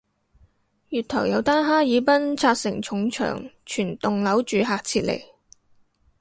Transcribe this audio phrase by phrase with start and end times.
[0.89, 5.25] 月頭有單哈爾濱拆承重牆全棟樓住客撤離